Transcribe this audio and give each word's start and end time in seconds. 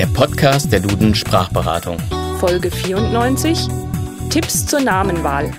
der 0.00 0.06
Podcast 0.06 0.72
der 0.72 0.80
Duden 0.80 1.14
Sprachberatung. 1.14 1.98
Folge 2.38 2.70
94 2.70 3.68
Tipps 4.30 4.64
zur 4.64 4.80
Namenwahl. 4.80 5.52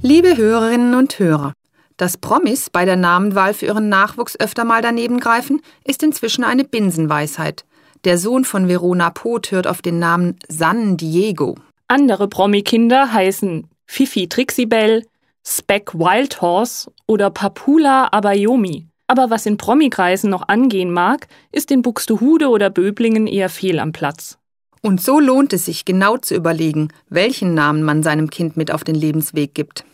Liebe 0.00 0.34
Hörerinnen 0.34 0.94
und 0.94 1.18
Hörer, 1.18 1.52
dass 1.98 2.16
Promis 2.16 2.70
bei 2.70 2.86
der 2.86 2.96
Namenwahl 2.96 3.52
für 3.52 3.66
ihren 3.66 3.90
Nachwuchs 3.90 4.40
öfter 4.40 4.64
mal 4.64 4.80
daneben 4.80 5.20
greifen, 5.20 5.60
ist 5.84 6.02
inzwischen 6.02 6.42
eine 6.42 6.64
Binsenweisheit. 6.64 7.66
Der 8.04 8.16
Sohn 8.16 8.46
von 8.46 8.66
Verona 8.66 9.10
Poth 9.10 9.50
hört 9.50 9.66
auf 9.66 9.82
den 9.82 9.98
Namen 9.98 10.38
San 10.48 10.96
Diego. 10.96 11.56
Andere 11.86 12.28
Promi-Kinder 12.28 13.12
heißen 13.12 13.68
Fifi 13.84 14.26
Trixibel, 14.26 15.04
Speck 15.46 15.92
Wildhorse 15.92 16.90
oder 17.06 17.28
Papula 17.28 18.08
Abayomi. 18.10 18.86
Aber 19.12 19.28
was 19.28 19.44
in 19.44 19.58
Promikreisen 19.58 20.30
noch 20.30 20.48
angehen 20.48 20.90
mag, 20.90 21.26
ist 21.50 21.70
in 21.70 21.82
Buxtehude 21.82 22.48
oder 22.48 22.70
Böblingen 22.70 23.26
eher 23.26 23.50
fehl 23.50 23.78
am 23.78 23.92
Platz. 23.92 24.38
Und 24.80 25.02
so 25.02 25.20
lohnt 25.20 25.52
es 25.52 25.66
sich 25.66 25.84
genau 25.84 26.16
zu 26.16 26.34
überlegen, 26.34 26.88
welchen 27.10 27.52
Namen 27.52 27.82
man 27.82 28.02
seinem 28.02 28.30
Kind 28.30 28.56
mit 28.56 28.70
auf 28.70 28.84
den 28.84 28.94
Lebensweg 28.94 29.54
gibt. 29.54 29.84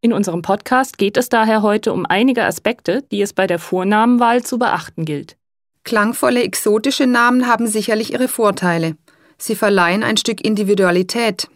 In 0.00 0.14
unserem 0.14 0.40
Podcast 0.40 0.96
geht 0.96 1.18
es 1.18 1.28
daher 1.28 1.60
heute 1.60 1.92
um 1.92 2.06
einige 2.06 2.46
Aspekte, 2.46 3.02
die 3.10 3.20
es 3.20 3.34
bei 3.34 3.46
der 3.46 3.58
Vornamenwahl 3.58 4.42
zu 4.42 4.58
beachten 4.58 5.04
gilt. 5.04 5.36
Klangvolle 5.84 6.42
exotische 6.42 7.06
Namen 7.06 7.46
haben 7.46 7.66
sicherlich 7.66 8.14
ihre 8.14 8.26
Vorteile. 8.26 8.96
Sie 9.36 9.54
verleihen 9.54 10.02
ein 10.02 10.16
Stück 10.16 10.42
Individualität. 10.42 11.46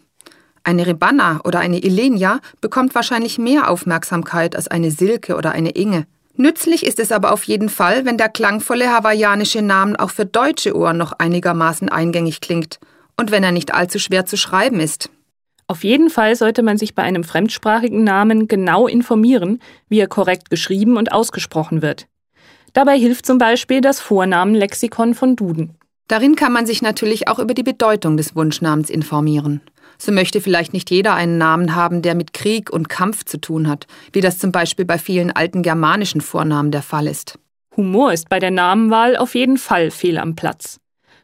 Eine 0.64 0.86
Rebanna 0.86 1.40
oder 1.44 1.60
eine 1.60 1.78
Ilenia 1.78 2.40
bekommt 2.60 2.94
wahrscheinlich 2.94 3.38
mehr 3.38 3.70
Aufmerksamkeit 3.70 4.54
als 4.54 4.68
eine 4.68 4.90
Silke 4.90 5.36
oder 5.36 5.52
eine 5.52 5.70
Inge. 5.70 6.06
Nützlich 6.38 6.84
ist 6.84 6.98
es 6.98 7.12
aber 7.12 7.32
auf 7.32 7.44
jeden 7.44 7.70
Fall, 7.70 8.04
wenn 8.04 8.18
der 8.18 8.28
klangvolle 8.28 8.90
hawaiianische 8.90 9.62
Name 9.62 9.98
auch 9.98 10.10
für 10.10 10.26
deutsche 10.26 10.76
Ohren 10.76 10.98
noch 10.98 11.12
einigermaßen 11.12 11.88
eingängig 11.88 12.40
klingt 12.40 12.78
und 13.16 13.30
wenn 13.30 13.42
er 13.42 13.52
nicht 13.52 13.72
allzu 13.72 13.98
schwer 13.98 14.26
zu 14.26 14.36
schreiben 14.36 14.78
ist. 14.80 15.10
Auf 15.66 15.82
jeden 15.82 16.10
Fall 16.10 16.36
sollte 16.36 16.62
man 16.62 16.76
sich 16.76 16.94
bei 16.94 17.02
einem 17.02 17.24
fremdsprachigen 17.24 18.04
Namen 18.04 18.48
genau 18.48 18.86
informieren, 18.86 19.60
wie 19.88 19.98
er 19.98 20.06
korrekt 20.08 20.50
geschrieben 20.50 20.96
und 20.96 21.10
ausgesprochen 21.10 21.82
wird. 21.82 22.06
Dabei 22.72 22.98
hilft 22.98 23.24
zum 23.24 23.38
Beispiel 23.38 23.80
das 23.80 24.00
Vornamenlexikon 24.00 25.14
von 25.14 25.34
Duden. 25.34 25.74
Darin 26.08 26.36
kann 26.36 26.52
man 26.52 26.66
sich 26.66 26.82
natürlich 26.82 27.26
auch 27.26 27.38
über 27.38 27.54
die 27.54 27.64
Bedeutung 27.64 28.16
des 28.16 28.36
Wunschnamens 28.36 28.90
informieren. 28.90 29.62
So 29.98 30.12
möchte 30.12 30.40
vielleicht 30.40 30.72
nicht 30.72 30.90
jeder 30.90 31.14
einen 31.14 31.38
Namen 31.38 31.74
haben, 31.74 32.02
der 32.02 32.14
mit 32.14 32.32
Krieg 32.32 32.70
und 32.70 32.88
Kampf 32.88 33.24
zu 33.24 33.38
tun 33.38 33.68
hat, 33.68 33.86
wie 34.12 34.20
das 34.20 34.38
zum 34.38 34.52
Beispiel 34.52 34.84
bei 34.84 34.98
vielen 34.98 35.30
alten 35.30 35.62
germanischen 35.62 36.20
Vornamen 36.20 36.70
der 36.70 36.82
Fall 36.82 37.06
ist. 37.06 37.38
Humor 37.76 38.12
ist 38.12 38.28
bei 38.28 38.38
der 38.38 38.50
Namenwahl 38.50 39.16
auf 39.16 39.34
jeden 39.34 39.58
Fall 39.58 39.90
fehl 39.90 40.18
am 40.18 40.34
Platz. 40.34 40.80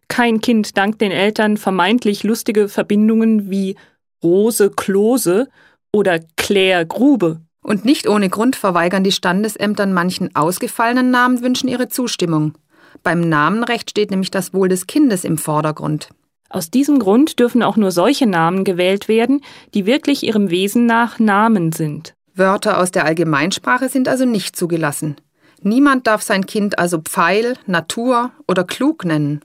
Kein 0.09 0.41
Kind 0.41 0.77
dankt 0.77 1.01
den 1.01 1.11
Eltern 1.11 1.56
vermeintlich 1.56 2.23
lustige 2.23 2.69
Verbindungen 2.69 3.51
wie 3.51 3.77
Rose 4.23 4.70
Klose 4.70 5.48
oder 5.92 6.20
Claire 6.36 6.84
Grube. 6.84 7.41
Und 7.62 7.84
nicht 7.84 8.09
ohne 8.09 8.29
Grund 8.29 8.57
verweigern 8.57 9.05
die 9.05 9.12
Standesämtern 9.12 9.92
manchen 9.92 10.34
ausgefallenen 10.34 11.11
Namenwünschen 11.11 11.69
ihre 11.69 11.89
Zustimmung. 11.89 12.59
Beim 13.03 13.20
Namenrecht 13.20 13.91
steht 13.91 14.11
nämlich 14.11 14.31
das 14.31 14.53
Wohl 14.53 14.69
des 14.69 14.86
Kindes 14.86 15.25
im 15.25 15.39
Vordergrund. 15.39 16.09
Aus 16.53 16.70
diesem 16.70 16.98
Grund 16.98 17.41
dürfen 17.41 17.62
auch 17.62 17.78
nur 17.78 17.91
solche 17.91 18.27
Namen 18.27 18.64
gewählt 18.64 19.08
werden, 19.08 19.41
die 19.72 19.86
wirklich 19.86 20.22
ihrem 20.22 20.50
Wesen 20.50 20.84
nach 20.84 21.19
Namen 21.19 21.72
sind. 21.72 22.12
Wörter 22.34 22.78
aus 22.78 22.91
der 22.91 23.06
Allgemeinsprache 23.06 23.89
sind 23.89 24.06
also 24.06 24.27
nicht 24.27 24.55
zugelassen. 24.55 25.17
Niemand 25.62 26.06
darf 26.06 26.20
sein 26.20 26.45
Kind 26.45 26.78
also 26.78 26.98
Pfeil, 26.98 27.56
Natur 27.67 28.33
oder 28.47 28.64
klug 28.64 29.06
nennen. 29.06 29.41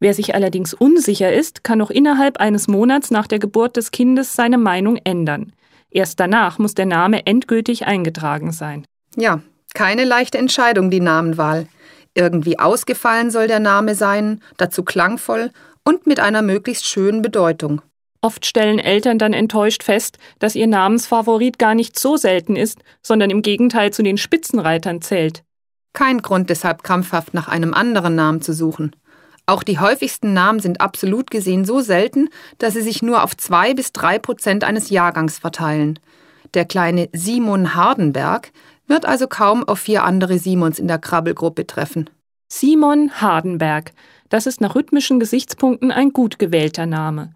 Wer 0.00 0.12
sich 0.12 0.34
allerdings 0.34 0.74
unsicher 0.74 1.32
ist, 1.32 1.64
kann 1.64 1.78
noch 1.78 1.90
innerhalb 1.90 2.36
eines 2.38 2.68
Monats 2.68 3.10
nach 3.10 3.26
der 3.26 3.38
Geburt 3.38 3.78
des 3.78 3.90
Kindes 3.90 4.36
seine 4.36 4.58
Meinung 4.58 4.98
ändern. 5.04 5.52
Erst 5.90 6.20
danach 6.20 6.58
muss 6.58 6.74
der 6.74 6.86
Name 6.86 7.26
endgültig 7.26 7.86
eingetragen 7.86 8.52
sein. 8.52 8.84
Ja, 9.16 9.40
keine 9.72 10.04
leichte 10.04 10.36
Entscheidung 10.36 10.90
die 10.90 11.00
Namenwahl. 11.00 11.68
Irgendwie 12.14 12.58
ausgefallen 12.58 13.30
soll 13.30 13.46
der 13.46 13.60
Name 13.60 13.94
sein, 13.94 14.40
dazu 14.56 14.82
klangvoll 14.82 15.50
und 15.84 16.06
mit 16.06 16.20
einer 16.20 16.42
möglichst 16.42 16.86
schönen 16.86 17.22
Bedeutung. 17.22 17.82
Oft 18.22 18.44
stellen 18.44 18.78
Eltern 18.78 19.18
dann 19.18 19.32
enttäuscht 19.32 19.82
fest, 19.82 20.18
dass 20.38 20.54
ihr 20.54 20.66
Namensfavorit 20.66 21.58
gar 21.58 21.74
nicht 21.74 21.98
so 21.98 22.16
selten 22.16 22.54
ist, 22.54 22.80
sondern 23.02 23.30
im 23.30 23.40
Gegenteil 23.40 23.92
zu 23.92 24.02
den 24.02 24.18
Spitzenreitern 24.18 25.00
zählt. 25.00 25.42
Kein 25.94 26.20
Grund 26.20 26.50
deshalb 26.50 26.82
krampfhaft 26.82 27.34
nach 27.34 27.48
einem 27.48 27.72
anderen 27.72 28.14
Namen 28.14 28.42
zu 28.42 28.52
suchen. 28.52 28.94
Auch 29.46 29.62
die 29.62 29.80
häufigsten 29.80 30.32
Namen 30.32 30.60
sind 30.60 30.80
absolut 30.80 31.30
gesehen 31.30 31.64
so 31.64 31.80
selten, 31.80 32.28
dass 32.58 32.74
sie 32.74 32.82
sich 32.82 33.02
nur 33.02 33.24
auf 33.24 33.36
zwei 33.36 33.74
bis 33.74 33.92
drei 33.92 34.18
Prozent 34.18 34.64
eines 34.64 34.90
Jahrgangs 34.90 35.38
verteilen. 35.38 35.98
Der 36.54 36.64
kleine 36.64 37.08
Simon 37.12 37.74
Hardenberg 37.74 38.52
wird 38.86 39.06
also 39.06 39.26
kaum 39.26 39.64
auf 39.64 39.80
vier 39.80 40.04
andere 40.04 40.38
Simons 40.38 40.78
in 40.78 40.88
der 40.88 40.98
Krabbelgruppe 40.98 41.66
treffen. 41.66 42.10
Simon 42.52 43.12
Hardenberg, 43.12 43.92
das 44.28 44.46
ist 44.46 44.60
nach 44.60 44.74
rhythmischen 44.74 45.20
Gesichtspunkten 45.20 45.92
ein 45.92 46.12
gut 46.12 46.40
gewählter 46.40 46.84
Name. 46.84 47.32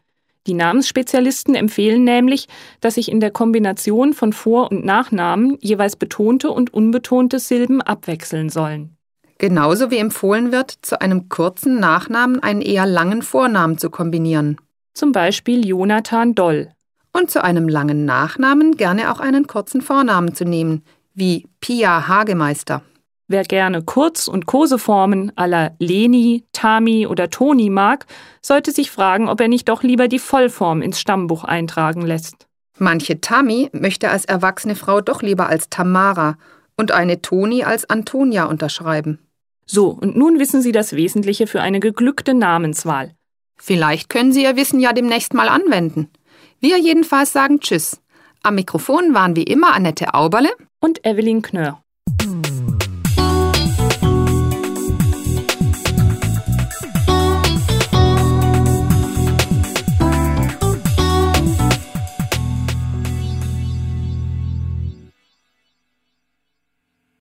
Die 0.48 0.54
Namensspezialisten 0.54 1.54
empfehlen 1.54 2.02
nämlich, 2.02 2.48
dass 2.80 2.96
sich 2.96 3.10
in 3.10 3.20
der 3.20 3.30
Kombination 3.30 4.12
von 4.12 4.32
Vor- 4.32 4.70
und 4.70 4.84
Nachnamen 4.84 5.56
jeweils 5.60 5.96
betonte 5.96 6.50
und 6.50 6.74
unbetonte 6.74 7.38
Silben 7.38 7.80
abwechseln 7.80 8.50
sollen. 8.50 8.96
Genauso 9.38 9.90
wie 9.90 9.98
empfohlen 9.98 10.52
wird, 10.52 10.72
zu 10.82 11.00
einem 11.00 11.28
kurzen 11.28 11.78
Nachnamen 11.78 12.42
einen 12.42 12.60
eher 12.60 12.84
langen 12.84 13.22
Vornamen 13.22 13.78
zu 13.78 13.90
kombinieren. 13.90 14.58
Zum 14.94 15.12
Beispiel 15.12 15.64
Jonathan 15.66 16.34
Doll. 16.34 16.70
Und 17.12 17.30
zu 17.30 17.42
einem 17.42 17.68
langen 17.68 18.04
Nachnamen 18.04 18.76
gerne 18.76 19.12
auch 19.12 19.20
einen 19.20 19.46
kurzen 19.46 19.80
Vornamen 19.80 20.34
zu 20.34 20.44
nehmen, 20.44 20.82
wie 21.14 21.46
Pia 21.60 22.08
Hagemeister. 22.08 22.82
Wer 23.26 23.42
gerne 23.44 23.82
Kurz- 23.82 24.28
und 24.28 24.44
Koseformen 24.44 25.32
aller 25.36 25.74
Leni, 25.78 26.44
Tami 26.52 27.06
oder 27.06 27.30
Toni 27.30 27.70
mag, 27.70 28.06
sollte 28.42 28.70
sich 28.70 28.90
fragen, 28.90 29.28
ob 29.28 29.40
er 29.40 29.48
nicht 29.48 29.68
doch 29.68 29.82
lieber 29.82 30.08
die 30.08 30.18
Vollform 30.18 30.82
ins 30.82 31.00
Stammbuch 31.00 31.44
eintragen 31.44 32.02
lässt. 32.02 32.46
Manche 32.78 33.20
Tami 33.20 33.70
möchte 33.72 34.10
als 34.10 34.24
erwachsene 34.24 34.74
Frau 34.74 35.00
doch 35.00 35.22
lieber 35.22 35.48
als 35.48 35.70
Tamara 35.70 36.36
und 36.76 36.92
eine 36.92 37.22
Toni 37.22 37.64
als 37.64 37.88
Antonia 37.88 38.44
unterschreiben. 38.44 39.20
So, 39.64 39.88
und 39.88 40.16
nun 40.16 40.38
wissen 40.38 40.60
Sie 40.60 40.72
das 40.72 40.94
Wesentliche 40.94 41.46
für 41.46 41.62
eine 41.62 41.80
geglückte 41.80 42.34
Namenswahl. 42.34 43.14
Vielleicht 43.56 44.10
können 44.10 44.32
Sie 44.32 44.42
Ihr 44.42 44.56
Wissen 44.56 44.80
ja 44.80 44.92
demnächst 44.92 45.32
mal 45.32 45.48
anwenden. 45.48 46.10
Wir 46.60 46.78
jedenfalls 46.78 47.32
sagen 47.32 47.60
Tschüss. 47.60 48.00
Am 48.42 48.56
Mikrofon 48.56 49.14
waren 49.14 49.36
wie 49.36 49.44
immer 49.44 49.72
Annette 49.72 50.12
Auberle 50.12 50.50
und 50.80 51.06
Evelyn 51.06 51.40
Knörr. 51.40 51.83